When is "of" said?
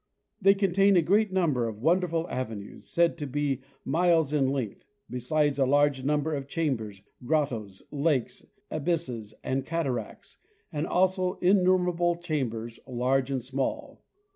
1.67-1.77, 6.39-6.47